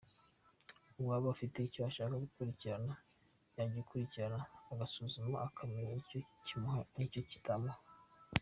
[0.99, 2.93] uwaba afite icyo ashaka gukurikirana
[3.57, 4.39] yagikurikirana
[4.71, 7.79] akagisuzuma akamenya icyo kimuha n’icyo kitamuha.